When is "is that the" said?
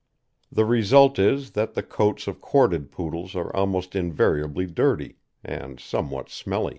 1.19-1.83